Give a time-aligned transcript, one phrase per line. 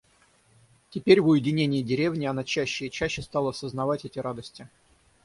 [0.89, 4.67] Теперь, в уединении деревни, она чаще и чаще стала сознавать эти радости.